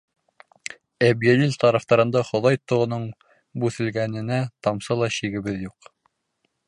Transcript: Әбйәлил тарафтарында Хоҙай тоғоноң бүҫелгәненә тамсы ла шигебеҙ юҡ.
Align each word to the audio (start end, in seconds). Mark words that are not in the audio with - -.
Әбйәлил 1.07 1.53
тарафтарында 1.63 2.23
Хоҙай 2.29 2.59
тоғоноң 2.71 3.05
бүҫелгәненә 3.65 4.41
тамсы 4.69 4.99
ла 5.03 5.11
шигебеҙ 5.19 5.63
юҡ. 5.71 5.95